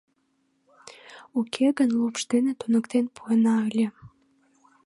[1.39, 3.87] Уке гын лупш дене туныктен пуэна ыле.